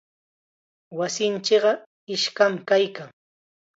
Wasinchikqa 0.97 1.71
iskam 2.15 2.53
kaykan. 2.67 3.09